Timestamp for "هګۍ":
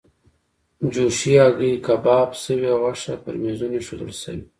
1.43-1.73